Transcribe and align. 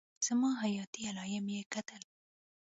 زما 0.25 0.49
حياتي 0.61 1.01
علايم 1.09 1.45
يې 1.55 1.61
کتل. 1.73 2.01